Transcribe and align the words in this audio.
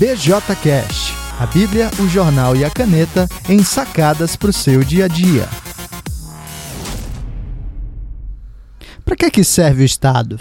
BJCast, 0.00 1.12
a 1.38 1.44
Bíblia, 1.44 1.90
o 2.00 2.08
jornal 2.08 2.56
e 2.56 2.64
a 2.64 2.70
caneta 2.70 3.28
em 3.46 3.62
sacadas 3.62 4.34
para 4.34 4.48
o 4.48 4.52
seu 4.52 4.82
dia 4.82 5.04
a 5.04 5.08
dia. 5.08 5.46
Para 9.04 9.14
que, 9.14 9.30
que 9.30 9.44
serve 9.44 9.82
o 9.82 9.84
Estado? 9.84 10.40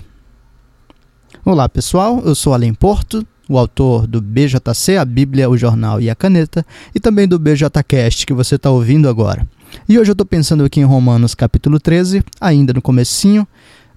Olá 1.43 1.67
pessoal, 1.67 2.21
eu 2.23 2.33
sou 2.35 2.53
Além 2.53 2.73
Porto, 2.73 3.27
o 3.49 3.57
autor 3.57 4.07
do 4.07 4.21
BJC, 4.21 4.95
a 4.95 5.03
Bíblia, 5.03 5.49
o 5.49 5.57
jornal 5.57 5.99
e 5.99 6.09
a 6.09 6.15
caneta, 6.15 6.65
e 6.95 6.99
também 7.01 7.27
do 7.27 7.37
BJCast 7.37 8.25
que 8.25 8.33
você 8.33 8.55
está 8.55 8.71
ouvindo 8.71 9.09
agora. 9.09 9.45
E 9.89 9.99
hoje 9.99 10.09
eu 10.09 10.13
estou 10.13 10.25
pensando 10.25 10.63
aqui 10.63 10.79
em 10.79 10.85
Romanos 10.85 11.35
capítulo 11.35 11.81
13, 11.81 12.23
ainda 12.39 12.71
no 12.71 12.81
comecinho, 12.81 13.45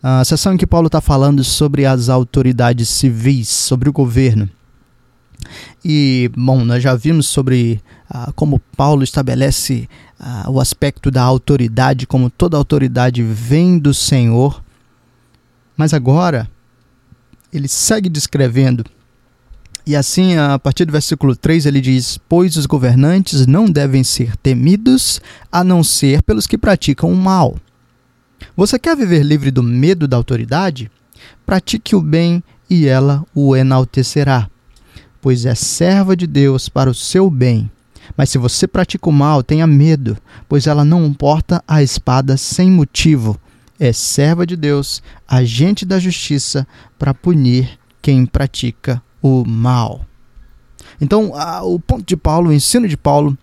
a 0.02 0.24
sessão 0.24 0.54
em 0.54 0.56
que 0.56 0.66
Paulo 0.66 0.88
está 0.88 1.00
falando 1.00 1.44
sobre 1.44 1.86
as 1.86 2.08
autoridades 2.08 2.88
civis, 2.88 3.48
sobre 3.48 3.88
o 3.88 3.92
governo. 3.92 4.50
E, 5.84 6.30
bom, 6.36 6.64
nós 6.64 6.82
já 6.82 6.94
vimos 6.94 7.26
sobre 7.26 7.80
ah, 8.08 8.32
como 8.34 8.60
Paulo 8.76 9.02
estabelece 9.02 9.88
ah, 10.18 10.46
o 10.48 10.60
aspecto 10.60 11.10
da 11.10 11.22
autoridade, 11.22 12.06
como 12.06 12.30
toda 12.30 12.56
autoridade 12.56 13.22
vem 13.22 13.78
do 13.78 13.94
Senhor. 13.94 14.62
Mas 15.76 15.94
agora, 15.94 16.48
ele 17.52 17.68
segue 17.68 18.08
descrevendo. 18.08 18.84
E 19.84 19.96
assim, 19.96 20.36
a 20.36 20.58
partir 20.58 20.84
do 20.84 20.92
versículo 20.92 21.34
3, 21.34 21.66
ele 21.66 21.80
diz: 21.80 22.18
Pois 22.28 22.56
os 22.56 22.66
governantes 22.66 23.46
não 23.46 23.66
devem 23.66 24.04
ser 24.04 24.36
temidos, 24.36 25.20
a 25.50 25.64
não 25.64 25.82
ser 25.82 26.22
pelos 26.22 26.46
que 26.46 26.56
praticam 26.56 27.10
o 27.10 27.16
mal. 27.16 27.56
Você 28.56 28.78
quer 28.78 28.96
viver 28.96 29.22
livre 29.22 29.50
do 29.50 29.62
medo 29.62 30.06
da 30.06 30.16
autoridade? 30.16 30.90
Pratique 31.44 31.96
o 31.96 32.00
bem 32.00 32.42
e 32.68 32.86
ela 32.86 33.24
o 33.34 33.56
enaltecerá 33.56 34.48
pois 35.22 35.46
é 35.46 35.54
serva 35.54 36.16
de 36.16 36.26
Deus 36.26 36.68
para 36.68 36.90
o 36.90 36.94
seu 36.94 37.30
bem. 37.30 37.70
Mas 38.16 38.28
se 38.28 38.36
você 38.36 38.66
pratica 38.66 39.08
o 39.08 39.12
mal, 39.12 39.42
tenha 39.42 39.66
medo, 39.66 40.18
pois 40.48 40.66
ela 40.66 40.84
não 40.84 41.14
porta 41.14 41.62
a 41.66 41.82
espada 41.82 42.36
sem 42.36 42.70
motivo. 42.70 43.38
É 43.78 43.92
serva 43.92 44.44
de 44.44 44.56
Deus, 44.56 45.00
agente 45.26 45.86
da 45.86 45.98
justiça, 45.98 46.66
para 46.98 47.14
punir 47.14 47.78
quem 48.02 48.26
pratica 48.26 49.00
o 49.22 49.44
mal. 49.46 50.04
Então, 51.00 51.34
a, 51.34 51.62
o 51.62 51.78
ponto 51.78 52.04
de 52.04 52.16
Paulo, 52.16 52.50
o 52.50 52.52
ensino 52.52 52.88
de 52.88 52.96
Paulo, 52.96 53.38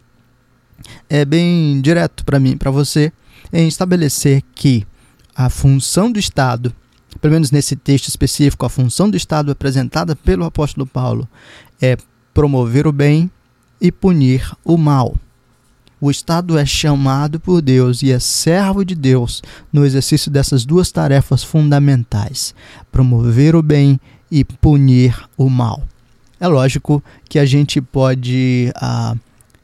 é 1.10 1.24
bem 1.24 1.80
direto 1.82 2.26
para 2.26 2.40
mim, 2.40 2.58
para 2.58 2.72
você, 2.72 3.12
em 3.52 3.68
estabelecer 3.68 4.44
que 4.54 4.86
a 5.36 5.50
função 5.50 6.12
do 6.12 6.20
Estado, 6.20 6.76
pelo 7.22 7.34
menos 7.34 7.52
nesse 7.52 7.76
texto 7.76 8.10
específico, 8.10 8.66
a 8.66 8.70
função 8.70 9.10
do 9.10 9.18
Estado 9.18 9.52
apresentada 9.52 10.16
pelo 10.16 10.46
apóstolo 10.46 10.86
Paulo 10.86 11.28
é 11.82 11.98
promover 12.34 12.88
o 12.88 12.92
bem 12.92 13.30
e 13.82 13.92
punir 13.92 14.52
o 14.64 14.78
mal. 14.78 15.16
O 16.02 16.10
Estado 16.10 16.58
é 16.58 16.66
chamado 16.66 17.40
por 17.40 17.62
Deus 17.62 18.02
e 18.02 18.12
é 18.12 18.20
servo 18.20 18.86
de 18.86 18.96
Deus 18.96 19.42
no 19.72 19.86
exercício 19.86 20.32
dessas 20.32 20.66
duas 20.66 20.92
tarefas 20.92 21.44
fundamentais: 21.44 22.56
promover 22.92 23.56
o 23.56 23.62
bem 23.62 24.00
e 24.32 24.44
punir 24.44 25.28
o 25.38 25.50
mal. 25.50 25.84
É 26.40 26.48
lógico 26.48 27.04
que 27.28 27.38
a 27.38 27.46
gente 27.46 27.82
pode 27.82 28.72
ah, 28.76 29.14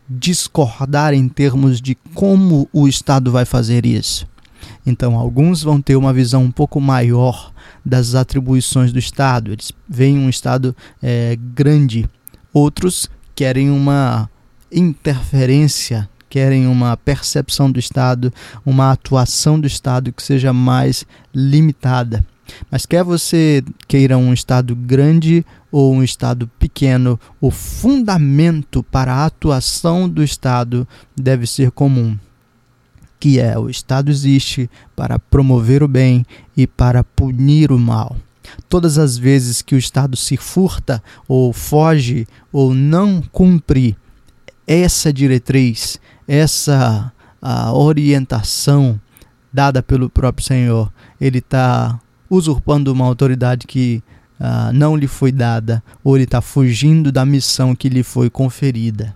discordar 0.09 1.13
em 1.13 1.29
termos 1.29 1.79
de 1.79 1.95
como 2.13 2.67
o 2.73 2.85
Estado 2.88 3.31
vai 3.31 3.45
fazer 3.45 3.85
isso. 3.85 4.27
Então, 4.86 5.17
alguns 5.17 5.64
vão 5.64 5.81
ter 5.81 5.95
uma 5.95 6.14
visão 6.14 6.44
um 6.44 6.52
pouco 6.52 6.80
maior 6.80 7.52
das 7.83 8.14
atribuições 8.14 8.94
do 8.94 9.00
Estado, 9.00 9.52
eles 9.52 9.72
veem 9.89 10.17
um 10.17 10.30
Estado 10.30 10.75
é, 11.02 11.38
grande. 11.53 12.08
Outros 12.53 13.09
querem 13.36 13.69
uma 13.69 14.30
interferência, 14.72 16.08
querem 16.30 16.67
uma 16.67 16.95
percepção 16.95 17.72
do 17.72 17.80
Estado, 17.80 18.31
uma 18.66 18.91
atuação 18.91 19.59
do 19.59 19.68
Estado 19.68 20.12
que 20.12 20.22
seja 20.22 20.53
mais 20.53 21.06
limitada. 21.34 22.25
Mas 22.69 22.85
quer 22.85 23.03
você 23.03 23.63
queira 23.88 24.17
um 24.17 24.31
Estado 24.31 24.75
grande 24.75 25.44
ou 25.72 25.94
um 25.94 26.03
Estado 26.03 26.47
pequeno, 26.59 27.19
o 27.41 27.50
fundamento 27.50 28.84
para 28.84 29.13
a 29.13 29.25
atuação 29.25 30.07
do 30.07 30.23
Estado 30.23 30.88
deve 31.17 31.47
ser 31.47 31.72
comum 31.72 32.16
que 33.20 33.40
é 33.40 33.58
o 33.58 33.70
Estado 33.70 34.12
existe 34.12 34.70
para 34.96 35.18
promover 35.18 35.84
o 35.84 35.88
bem 35.88 36.26
e 36.56 36.68
para 36.68 37.03
punir 37.03 37.72
o 37.72 37.80
mal. 37.80 38.16
Todas 38.70 38.98
as 38.98 39.18
vezes 39.18 39.62
que 39.62 39.76
o 39.76 39.78
Estado 39.78 40.16
se 40.16 40.38
furta 40.38 41.02
ou 41.28 41.52
foge 41.52 42.28
ou 42.52 42.74
não 42.74 43.22
cumpre 43.22 43.98
essa 44.68 45.12
diretriz, 45.12 46.00
essa 46.28 47.12
orientação 47.74 49.00
dada 49.53 49.82
pelo 49.82 50.09
próprio 50.09 50.46
Senhor, 50.46 50.92
ele 51.20 51.40
está 51.40 52.00
usurpando 52.30 52.92
uma 52.92 53.06
autoridade 53.06 53.68
que 53.68 54.03
uh, 54.40 54.74
não 54.74 54.97
lhe 54.97 55.08
foi 55.08 55.32
dada, 55.32 55.82
ou 56.03 56.18
ele 56.18 56.24
está 56.26 56.42
fugindo 56.42 57.12
da 57.12 57.24
missão 57.24 57.76
que 57.76 57.88
lhe 57.88 58.03
foi 58.03 58.30
conferida 58.30 59.14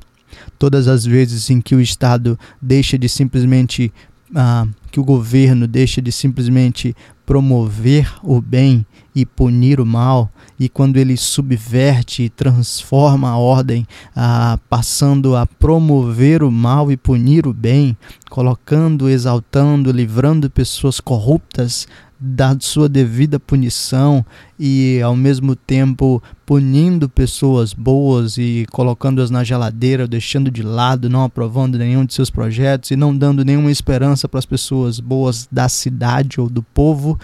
todas 0.59 0.87
as 0.87 1.05
vezes 1.05 1.49
em 1.49 1.61
que 1.61 1.73
o 1.73 1.81
Estado 1.81 2.37
deixa 2.61 2.99
de 2.99 3.07
simplesmente 3.07 3.91
ah, 4.35 4.67
que 4.91 4.99
o 4.99 5.03
governo 5.03 5.65
deixa 5.65 6.01
de 6.01 6.11
simplesmente 6.11 6.95
promover 7.25 8.11
o 8.23 8.41
bem 8.41 8.85
e 9.13 9.23
punir 9.25 9.79
o 9.79 9.85
mal, 9.85 10.31
e 10.59 10.67
quando 10.67 10.97
ele 10.97 11.15
subverte 11.15 12.23
e 12.23 12.29
transforma 12.29 13.29
a 13.29 13.37
ordem, 13.37 13.85
ah, 14.15 14.57
passando 14.69 15.35
a 15.35 15.45
promover 15.45 16.41
o 16.41 16.51
mal 16.51 16.91
e 16.91 16.97
punir 16.97 17.45
o 17.45 17.53
bem, 17.53 17.95
colocando, 18.29 19.09
exaltando, 19.09 19.91
livrando 19.91 20.49
pessoas 20.49 20.99
corruptas 20.99 21.87
da 22.19 22.57
sua 22.59 22.89
devida 22.89 23.39
punição 23.39 24.25
e 24.59 24.99
ao 25.01 25.15
mesmo 25.15 25.55
tempo 25.55 26.21
punindo 26.45 27.07
pessoas 27.07 27.73
boas 27.73 28.37
e 28.37 28.65
colocando-as 28.71 29.29
na 29.29 29.43
geladeira, 29.43 30.07
deixando 30.07 30.51
de 30.51 30.61
lado, 30.61 31.09
não 31.09 31.23
aprovando 31.23 31.77
nenhum 31.77 32.03
de 32.03 32.13
seus 32.13 32.29
projetos 32.29 32.91
e 32.91 32.97
não 32.97 33.15
dando 33.15 33.45
nenhuma 33.45 33.71
esperança 33.71 34.27
para 34.27 34.39
as 34.39 34.45
pessoas 34.45 34.99
boas 34.99 35.47
da 35.49 35.69
cidade 35.69 36.41
ou 36.41 36.49
do 36.49 36.61
povo, 36.61 37.17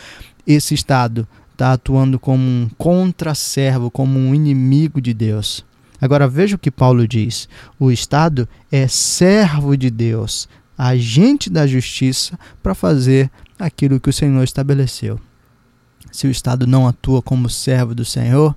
esse 0.47 0.73
Estado 0.73 1.27
está 1.51 1.73
atuando 1.73 2.17
como 2.17 2.44
um 2.44 2.69
contra-servo, 2.77 3.91
como 3.91 4.17
um 4.17 4.33
inimigo 4.33 5.01
de 5.01 5.13
Deus. 5.13 5.66
Agora 6.00 6.27
veja 6.27 6.56
o 6.56 6.59
que 6.59 6.72
Paulo 6.72 7.07
diz: 7.07 7.50
o 7.79 7.91
Estado 7.91 8.47
é 8.72 8.88
servo 8.88 9.75
de 9.75 9.89
Deus, 9.89 10.47
agente 10.77 11.50
da 11.50 11.66
justiça 11.66 12.38
para 12.62 12.75
fazer 12.75 13.29
aquilo 13.59 13.99
que 13.99 14.09
o 14.09 14.13
Senhor 14.13 14.43
estabeleceu. 14.43 15.19
Se 16.11 16.27
o 16.27 16.31
Estado 16.31 16.66
não 16.66 16.88
atua 16.88 17.21
como 17.21 17.49
servo 17.49 17.93
do 17.93 18.05
Senhor, 18.05 18.55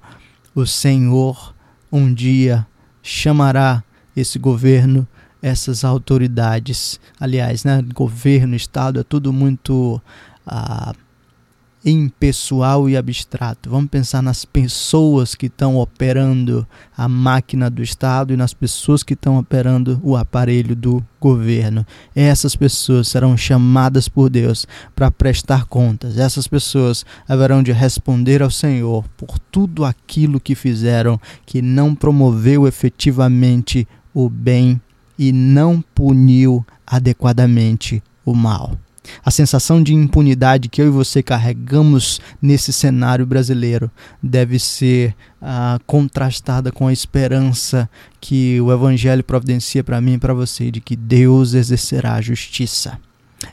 o 0.54 0.66
Senhor 0.66 1.54
um 1.90 2.12
dia 2.12 2.66
chamará 3.02 3.82
esse 4.16 4.38
governo, 4.38 5.06
essas 5.40 5.84
autoridades. 5.84 7.00
Aliás, 7.18 7.64
né, 7.64 7.82
governo, 7.94 8.54
Estado 8.54 9.00
é 9.00 9.02
tudo 9.02 9.32
muito. 9.32 10.00
Ah, 10.46 10.94
impessoal 11.84 12.88
e 12.88 12.96
abstrato. 12.96 13.70
Vamos 13.70 13.90
pensar 13.90 14.22
nas 14.22 14.44
pessoas 14.44 15.34
que 15.34 15.46
estão 15.46 15.76
operando 15.76 16.66
a 16.96 17.08
máquina 17.08 17.70
do 17.70 17.82
Estado 17.82 18.32
e 18.32 18.36
nas 18.36 18.52
pessoas 18.52 19.02
que 19.02 19.14
estão 19.14 19.38
operando 19.38 20.00
o 20.02 20.16
aparelho 20.16 20.74
do 20.74 21.04
governo. 21.20 21.86
Essas 22.14 22.56
pessoas 22.56 23.08
serão 23.08 23.36
chamadas 23.36 24.08
por 24.08 24.28
Deus 24.28 24.66
para 24.94 25.10
prestar 25.10 25.66
contas. 25.66 26.18
Essas 26.18 26.48
pessoas 26.48 27.04
haverão 27.28 27.62
de 27.62 27.72
responder 27.72 28.42
ao 28.42 28.50
Senhor 28.50 29.04
por 29.16 29.38
tudo 29.38 29.84
aquilo 29.84 30.40
que 30.40 30.54
fizeram 30.54 31.20
que 31.46 31.62
não 31.62 31.94
promoveu 31.94 32.66
efetivamente 32.66 33.86
o 34.12 34.28
bem 34.28 34.80
e 35.18 35.32
não 35.32 35.82
puniu 35.94 36.64
adequadamente 36.86 38.02
o 38.24 38.34
mal. 38.34 38.76
A 39.24 39.30
sensação 39.30 39.82
de 39.82 39.94
impunidade 39.94 40.68
que 40.68 40.80
eu 40.80 40.86
e 40.86 40.90
você 40.90 41.22
carregamos 41.22 42.20
nesse 42.40 42.72
cenário 42.72 43.26
brasileiro 43.26 43.90
deve 44.22 44.58
ser 44.58 45.14
ah, 45.40 45.78
contrastada 45.86 46.72
com 46.72 46.86
a 46.86 46.92
esperança 46.92 47.88
que 48.20 48.60
o 48.60 48.72
Evangelho 48.72 49.24
providencia 49.24 49.84
para 49.84 50.00
mim 50.00 50.14
e 50.14 50.18
para 50.18 50.34
você 50.34 50.70
de 50.70 50.80
que 50.80 50.96
Deus 50.96 51.54
exercerá 51.54 52.14
a 52.14 52.20
justiça. 52.20 52.98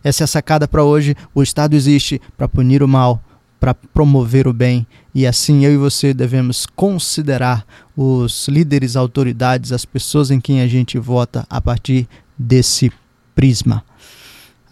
Essa 0.03 0.23
é 0.23 0.25
a 0.25 0.27
sacada 0.27 0.67
para 0.67 0.83
hoje. 0.83 1.15
O 1.33 1.43
Estado 1.43 1.75
existe 1.75 2.21
para 2.37 2.47
punir 2.47 2.81
o 2.81 2.87
mal, 2.87 3.21
para 3.59 3.73
promover 3.73 4.47
o 4.47 4.53
bem, 4.53 4.85
e 5.13 5.25
assim 5.25 5.65
eu 5.65 5.73
e 5.73 5.77
você 5.77 6.13
devemos 6.13 6.65
considerar 6.65 7.65
os 7.95 8.47
líderes, 8.47 8.95
autoridades, 8.95 9.71
as 9.71 9.85
pessoas 9.85 10.29
em 10.29 10.39
quem 10.39 10.61
a 10.61 10.67
gente 10.67 10.97
vota 10.97 11.45
a 11.49 11.61
partir 11.61 12.07
desse 12.37 12.91
prisma. 13.33 13.83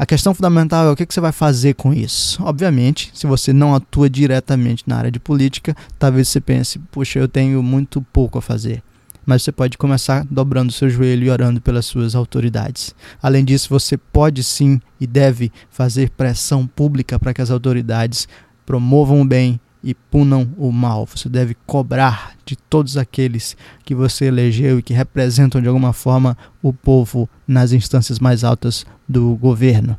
A 0.04 0.06
questão 0.06 0.34
fundamental 0.34 0.86
é 0.86 0.92
o 0.92 0.98
que, 0.98 1.06
você 1.08 1.22
vai 1.22 1.32
fazer 1.32 1.76
com 1.76 1.94
isso. 1.94 2.44
Obviamente, 2.44 3.10
se 3.14 3.26
você 3.26 3.54
não 3.54 3.74
atua 3.74 4.10
diretamente 4.10 4.84
na 4.86 4.98
área 4.98 5.10
de 5.10 5.18
política, 5.18 5.74
talvez 5.98 6.28
você 6.28 6.42
pense, 6.42 6.78
puxa, 6.78 7.20
eu 7.20 7.28
tenho 7.30 7.64
muito 7.64 8.02
pouco 8.12 8.38
a 8.38 8.42
fazer. 8.42 8.84
mas 9.26 9.44
você 9.44 9.52
pode 9.54 9.78
começar 9.78 10.26
dobrando 10.30 10.74
seu 10.74 10.90
joelho 10.90 11.24
e 11.24 11.30
orando 11.30 11.62
pelas 11.62 11.86
suas 11.86 12.16
autoridades. 12.16 12.94
Além 13.22 13.46
disso, 13.46 13.70
você 13.70 13.96
pode 13.96 14.44
sim 14.44 14.82
e 15.00 15.08
deve 15.08 15.50
fazer 15.70 16.10
pressão 16.10 16.68
pública 16.68 17.18
para 17.18 17.34
que 17.34 17.42
as 17.42 17.50
autoridades 17.50 18.28
promovam 18.66 19.22
o 19.22 19.26
bem 19.26 19.58
e 19.84 19.94
punam 19.94 20.50
o 20.58 20.72
mal. 20.72 21.06
Você 21.06 21.28
deve 21.28 21.56
cobrar 21.66 22.36
de 22.46 22.56
todos 22.56 22.98
aqueles 22.98 23.58
que 23.84 23.94
você 23.94 24.26
elegeu 24.26 24.80
e 24.80 24.84
que 24.84 24.94
representam 24.94 25.62
de 25.62 25.68
alguma 25.68 25.92
forma 25.92 26.38
o 26.62 26.72
povo 26.72 27.30
nas 27.48 27.74
instâncias 27.74 28.20
mais 28.20 28.44
altas 28.44 28.86
do 29.08 29.36
governo. 29.36 29.98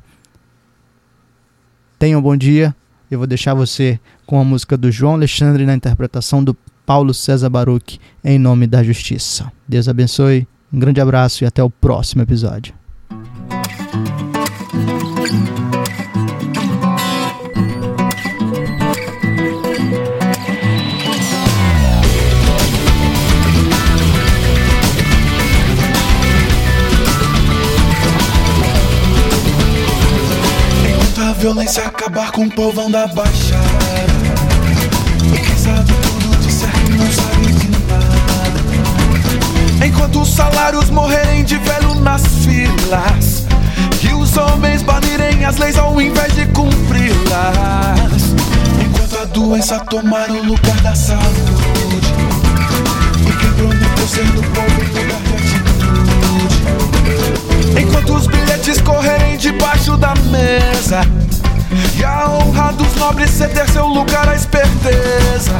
Tenha 1.98 2.18
um 2.18 2.22
bom 2.22 2.36
dia. 2.36 2.74
Eu 3.10 3.18
vou 3.18 3.26
deixar 3.26 3.54
você 3.54 4.00
com 4.26 4.40
a 4.40 4.44
música 4.44 4.76
do 4.76 4.90
João 4.90 5.14
Alexandre 5.14 5.66
na 5.66 5.74
interpretação 5.74 6.42
do 6.42 6.56
Paulo 6.86 7.14
César 7.14 7.50
Baruch 7.50 8.00
em 8.22 8.38
nome 8.38 8.66
da 8.66 8.82
justiça. 8.82 9.52
Deus 9.68 9.88
abençoe. 9.88 10.48
Um 10.72 10.78
grande 10.78 11.00
abraço 11.00 11.44
e 11.44 11.46
até 11.46 11.62
o 11.62 11.70
próximo 11.70 12.22
episódio. 12.22 12.74
Violência 31.44 31.84
acabar 31.84 32.32
com 32.32 32.46
o 32.46 32.50
povão 32.50 32.90
da 32.90 33.06
baixada. 33.06 33.60
E 35.26 35.38
quem 35.38 35.56
sabe 35.58 35.92
tudo 35.92 36.38
disser 36.38 36.70
que 36.70 36.92
não 36.92 37.12
sabe 37.12 37.52
de 37.52 37.68
nada. 37.68 38.60
Enquanto 39.86 40.22
os 40.22 40.34
salários 40.34 40.88
morrerem 40.88 41.44
de 41.44 41.58
velho 41.58 41.96
nas 41.96 42.22
filas. 42.22 43.44
E 44.02 44.14
os 44.14 44.34
homens 44.38 44.80
banirem 44.82 45.44
as 45.44 45.58
leis 45.58 45.76
ao 45.76 46.00
invés 46.00 46.34
de 46.34 46.46
cumpri-las. 46.46 47.12
Enquanto 48.82 49.18
a 49.18 49.26
doença 49.26 49.80
tomar 49.80 50.30
o 50.30 50.42
lugar 50.42 50.80
da 50.80 50.94
saúde. 50.94 52.14
E 53.20 53.32
quem 53.36 53.52
prometeu 53.52 54.08
ser 54.08 54.24
do 54.28 54.42
povo 54.44 54.80
lugar 54.80 55.20
de 55.20 55.34
atitude. 55.34 55.84
Enquanto 57.82 58.13
debaixo 59.84 59.96
da 59.98 60.14
mesa. 60.30 61.02
E 61.98 62.04
a 62.04 62.28
honra 62.28 62.72
dos 62.72 62.94
nobres 62.96 63.30
ceder 63.30 63.68
seu 63.70 63.86
lugar 63.86 64.28
à 64.28 64.34
esperteza. 64.34 65.52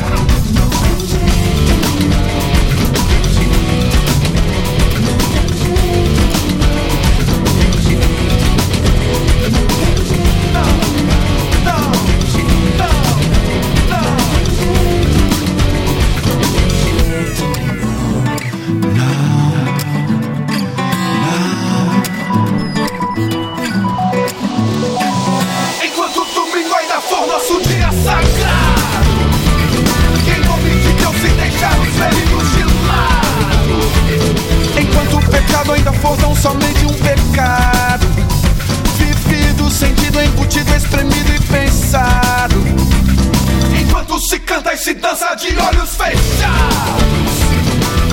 de 45.50 45.58
olhos 45.58 45.94
fechados. 45.94 47.34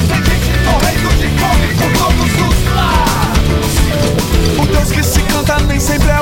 Tem 0.10 0.24
gente 0.26 0.52
morrendo 0.66 1.10
de 1.16 1.30
fome 1.40 1.68
por 1.76 1.92
todos 1.98 2.32
os 2.48 2.58
lados. 2.76 3.74
O 4.60 4.66
Deus 4.66 4.92
que 4.92 5.02
se 5.02 5.22
canta 5.22 5.60
nem 5.62 5.80
sempre 5.80 6.10
é 6.10 6.21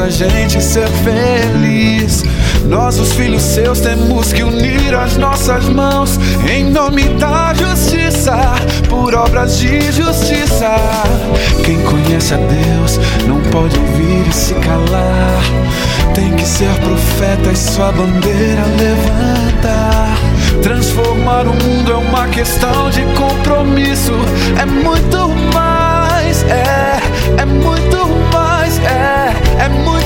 nossa 0.00 0.10
gente 0.10 0.62
ser 0.62 0.88
feliz. 0.88 2.22
Nós, 2.64 2.98
os 2.98 3.12
filhos 3.12 3.42
seus, 3.42 3.80
temos 3.80 4.32
que 4.32 4.42
unir 4.42 4.94
as 4.94 5.18
nossas 5.18 5.68
mãos 5.68 6.18
em 6.50 6.64
nome 6.64 7.02
da 7.18 7.52
justiça, 7.52 8.34
por 8.88 9.14
obras 9.14 9.58
de 9.58 9.92
justiça. 9.92 10.74
Quem 11.64 11.82
conhece 11.82 12.32
a 12.32 12.38
Deus 12.38 12.98
não 13.26 13.40
pode 13.50 13.78
ouvir 13.78 14.26
e 14.26 14.32
se 14.32 14.54
calar. 14.54 15.42
Tem 16.14 16.34
que 16.34 16.46
ser 16.46 16.70
profeta 16.76 17.50
e 17.52 17.56
sua 17.56 17.92
bandeira 17.92 18.64
levantar. 18.78 20.16
Transformar 20.62 21.46
o 21.46 21.52
mundo 21.52 21.92
é 21.92 21.96
uma 21.96 22.26
questão 22.28 22.88
de 22.88 23.02
compromisso. 23.18 24.14
É 24.58 24.64
muito 24.64 25.28
mais, 25.52 26.42
é, 26.44 26.89
and 29.60 29.84
muy 29.84 29.99